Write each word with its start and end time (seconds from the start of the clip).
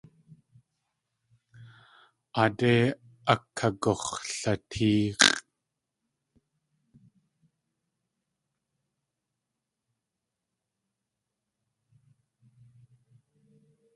Aadé 2.41 2.73
akagux̲latéex̲ʼ. 3.33 5.37